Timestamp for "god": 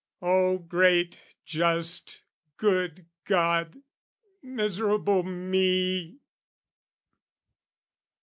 3.23-3.83